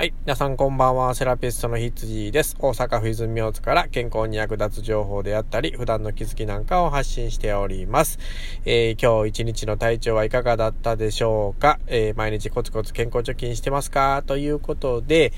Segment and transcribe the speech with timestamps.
[0.00, 0.14] はい。
[0.24, 1.14] 皆さんこんばんは。
[1.14, 2.56] セラピストのひつじです。
[2.58, 8.18] 大阪府泉大津から健康に役立つ情報であったり、普段の気づきなんかを発信しております。
[8.64, 14.22] えー、今日一日の体調はいかがだったでしょうか、えー、毎日コツコツ健康貯金してますか？
[14.26, 15.34] ということで、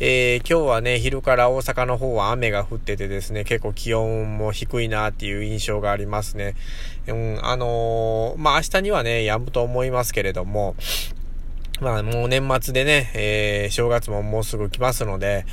[0.00, 6.54] えー、今日はね、昼から大阪の方は雨が降っててですね、結構気温も低いなっていう印象がありますね。
[7.06, 10.74] うん、あのまあ、明日にはね、止むと思いますけれども、
[11.80, 15.44] まあもう年末でね、えー、正月ももうすぐ来ますので、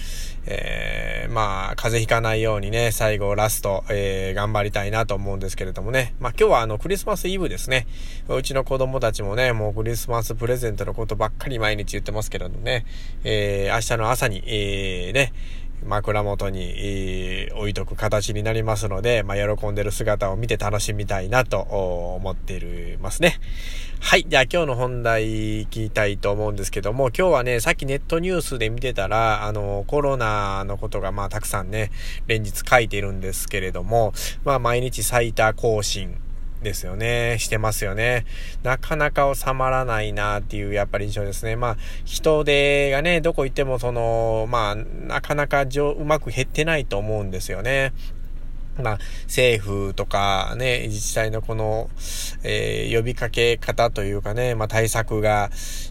[0.46, 6.16] えー、まあ風邪ひかないようにね、最後ラスト、えー、頑張りたいなと思うんですけれどもね。
[6.20, 7.88] まあ今日はあのクリスマスイブですね。
[8.30, 12.86] うちの子供たちもね、もうクリスマスプレゼントのことばっかり毎日言ってますけれどもね、
[13.26, 15.34] えー、明日の朝に、えー、ね、
[15.86, 23.40] 枕元に、置いとく形になりますので、まあ、喜んでる姿を見て楽しみたいなと思っていますね。
[24.06, 24.26] はい。
[24.28, 31.90] じゃあ今日の本題聞きたいと思うんですけども、今日はね、さっきネットニュースで見てたら、あの、コロナのことがまあたくさんね、
[32.28, 36.18] 連日書いてるんですけれども、まあ毎日最多更新
[36.62, 37.38] ですよね。
[37.40, 38.26] してますよね。
[38.62, 41.56] なかなか収まらないなっていうやっぱり印象ですね。
[41.56, 47.94] まあ、人手がね、どこ行ってもその、まあ、なかなかうまく減ってないと思うんですよね。
[48.82, 51.90] まあ、政府とかね、自治体のこの、
[52.44, 55.50] えー、呼びかけ方というかね、まあ対策が、やっ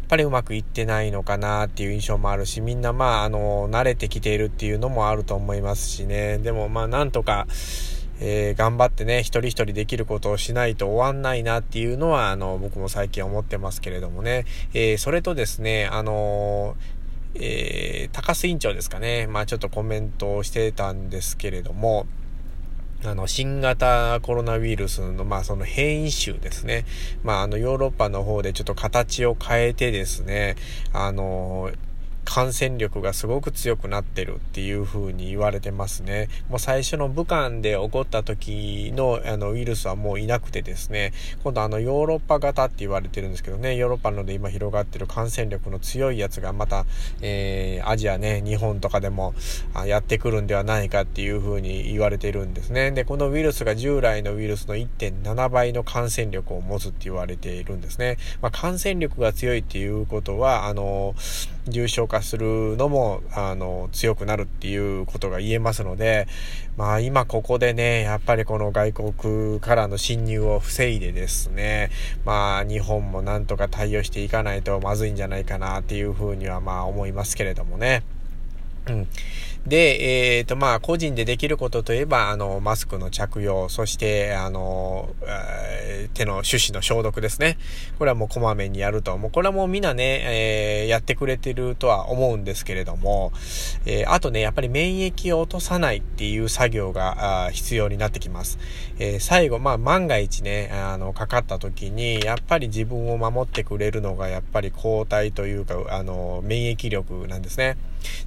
[0.09, 6.39] ぱりうまくいってないのかなっていう印象もあるし、みんなまあ、あの、慣れてきているっていうのもあると思いますしね。
[6.39, 7.47] でもまあ、なんとか、
[8.21, 14.45] えー、頑張ってね、一人一人できることをしないと終わんないなっていうのは、あの、僕も最近思ってますけれどもね。
[14.75, 16.77] えー、それとですね、あの
[17.35, 19.27] え、高須委員長ですかね。
[19.27, 22.07] まあちょっとコメントをしてたんですけれども、
[23.05, 26.85] あの、新型コロナウイルスの、まあ、その変異種ですね。
[27.25, 30.57] まあ、あの、ヨーロッパの方でちょっと形を変えてですね、
[30.93, 31.71] あの、
[32.25, 36.29] 感染力がすごく強くなってるっていう風に言われてますね。
[36.49, 41.13] もう最初の武漢で起こった時のあのウイルスはもういなくてですね、
[41.43, 46.87] 今度あのヨーロッパ型って言われてるんですけどね、ヨーロッパので今広がってる感染力の強いやつがまた、
[47.21, 49.35] えー、アジアね、日本とかでも
[49.87, 52.93] やってくるんではないかっていう風に言われてるんですね。
[52.93, 58.19] で、このウイルスが従来のウイルスの1.7倍の感染力を持つって言われているんですね。
[58.41, 61.15] まあ、感染力が強いっていうことは、あの、
[61.69, 66.27] 重症化するのも、あの、強くなるっていうことが言えますので、
[66.77, 71.91] まあ今ここでね、やっぱりこの外国からの侵入を防いでですね、
[72.25, 78.03] まあ日本もなんとか対応していかないとまずいんじゃないかなっていうふうにはまあ思いますけれどもね。
[78.89, 79.09] うん。
[79.67, 85.11] で、えっ、ー、と、まあ、個人でできることといえば、あの、マスクの着用、そして、あの、
[86.15, 87.59] 手の手指の消毒ですね。
[87.99, 89.17] これはもうこまめにやると。
[89.17, 93.33] もうこれはもうみんなね、えー、やってくれてるとは思うんですけれども、
[93.87, 98.59] えあとね、やっぱり免疫を落とさないっていう作業が必要になってきます。
[98.99, 107.77] え最後、まあ、万が一ね、あの、かかった時に、やっぱり自分を守ってくれるのが、やっぱり抗体というか、あの、免疫力なんですね。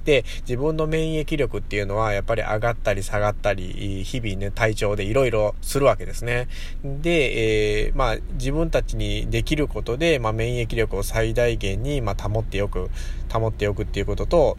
[0.04, 6.48] で、自分の免疫力っていうのはやっぱり上がったり下がったり、日々ね、体調でいろいろするわけですね。
[6.84, 12.90] で、えー、まあ自分たちにできることで、まあ免疫力を最大限に、まあ保っておく、
[13.32, 14.58] 保っておくっていうことと、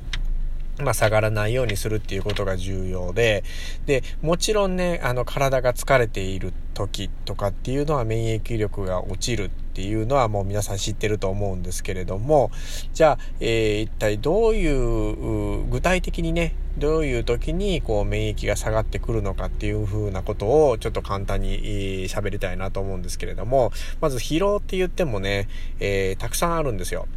[0.79, 3.44] まあ、下がらないようにするっていうことが重要で、
[3.85, 12.49] で、もちろんね、あの、体が疲れている時とかっていうのは免疫力が落ちるっていうのはもう皆さん知ってると思うんですけれども、
[12.95, 23.71] じゃあ、えー、一体どういう、具体的にね、どういう時にこう免疫が下がってくるのかっていう風なことをちょっと簡単に喋りたいなと思うんですけれども、
[24.01, 25.47] まず疲労って言ってもね、
[25.79, 27.07] えー、たくさんあるんですよ。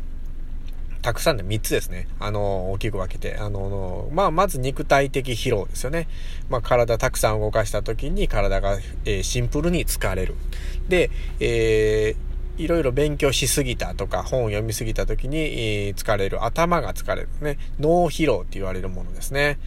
[1.01, 2.09] たくさんで3つですね。
[2.19, 3.37] あの、大きく分けて。
[3.37, 6.09] あの、まあ、まず肉体的疲労ですよね。
[6.51, 10.35] まあ、体たくさん動かした時に体が、えー、シンプルに疲れる。
[10.91, 11.11] で、
[11.41, 12.30] えー
[12.63, 16.45] いろいろ勉強しすぎたとか、本を読みすぎた時に、疲れる。
[16.45, 17.29] 頭が疲れる。
[17.41, 17.59] ね。
[17.79, 19.59] 脳疲労って言われるものですね。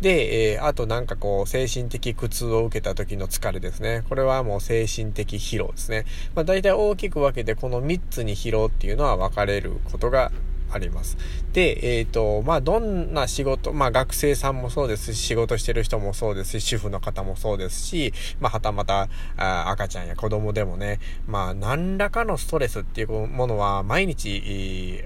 [0.00, 4.02] で、え、あとなんかこう、精神的苦痛を受けた時の疲れですね。
[4.08, 6.04] これはもう精神的疲労ですね。
[6.34, 10.32] まあ大体大きく分けてこの3つに疲労っていうのは分かれることが
[10.72, 11.16] あります。
[11.52, 25.04] で、えっ、ー、と、まあ、どんな仕事、まあ、学生さんもそうですし、仕事してる人もそうですし、主婦の方もそうですし、まあ、はたまた、あ赤ちゃんや子供でもね、まあ、何らかのストレスっていうものは毎日、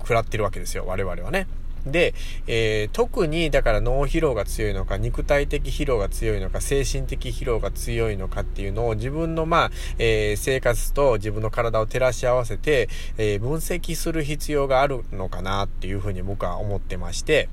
[0.00, 1.46] 食らってるわけですよ、我々はね。
[1.86, 2.14] で、
[2.46, 17.48] えー、特にだから脳疲労が強いのか、肉体的疲労が強いのか、精神的疲労が強いのかっていうのを自分のまあ、えー、生活と自分の体を照らし合わせて、えー、分析する必要があるのかなっていうふうに僕は思ってまして、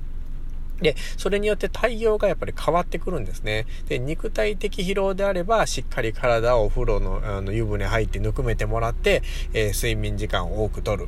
[0.80, 3.66] で、それによって対応がやっぱり変わってくるんですね。
[3.88, 9.22] で、肉体的疲労であれば、しっかり体をお風呂のあの湯船入ってぬくめてもらって、
[9.52, 11.06] えー、睡眠時間を多くとる。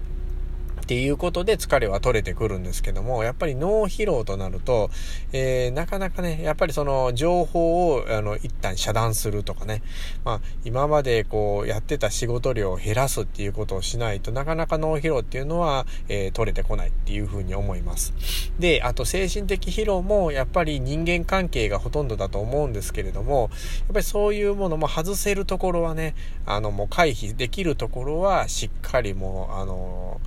[0.87, 4.88] っていうことで疲れは取れてくるんですけども、やっぱり脳疲労となると、
[5.33, 9.83] えー、なかなかね、やっぱりその情報をあの一旦遮断するとかね、
[10.25, 18.15] まあ今までこうやってた仕事量を減らすっていうことをしないとなかなか脳疲労っていうのは、えー、取れてこないっていうふうに思います。
[18.61, 23.50] で、あと精神的疲労もやっぱり人間関係がほとんどだと思うんですけれども、
[23.81, 30.21] やっぱりそういうものも外せるところはね、あのもう回避できるところはしっかりもう、あの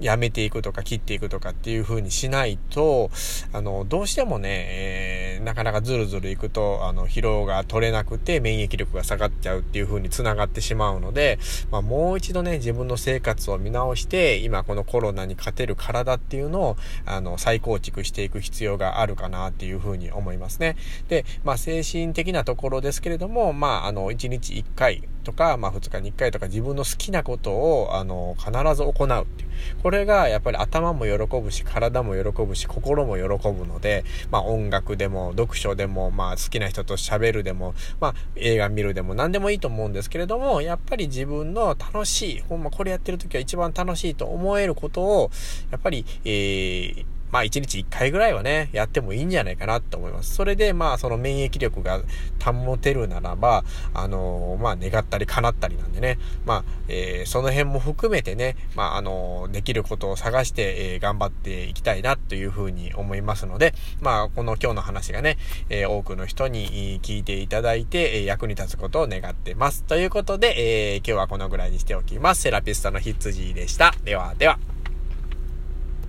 [0.00, 3.10] やめていくとか切っていくとかっていう風にしないと、
[3.52, 11.38] あの、どうしてもね、えー、なかなかズルズルいくと、あの、疲労が取れなくて免疫力が下がっちゃうっていう風に繋がってしまうので、
[11.70, 16.76] まあ、もう一度ね、自分の生活を見直して、今このコロナに勝てる体っていうのを、
[17.06, 20.76] あの、再構築していく必要があるかなっていう風に思いますね。
[21.08, 29.50] で、まあ、精神的なところですけれども、まあ、あの、1日1回とか、まあ、2日に1回とか自分の好きなことを、あの、必ず行うっていう。
[29.82, 45.30] これがやっぱり頭も喜ぶし、体も喜ぶし、心も喜ぶので、まあ音楽でも、読書でも、まあ好きな人と喋るでも、まあ映画見るでも何でもいいと思うんですけれども、やっぱり自分の楽しい、ほんまこれやってる時は一番楽しいと思えることを、
[45.70, 50.32] やっぱり、えー、まあ1日1回ぐらいはね、やってもいいんじゃないかなと思います。
[50.36, 52.00] それでまあその免疫力が
[52.40, 65.36] 保てるならば、あのー、まあ願ったり叶ったりなんでね、まあ、えー、その辺も含めてね、まああのー、できることを探して、えー、頑張っていきたいなというふうに思いますので、まあこの今日の話がね、
[65.70, 69.82] えー、多くの人に聞いていただいて、え役に立つことを願ってます。
[69.82, 72.42] ということで、えー、今日はこのぐらいにしておきます。
[72.42, 73.92] セラピストのヒッツジーでした。
[74.04, 74.73] ではでは。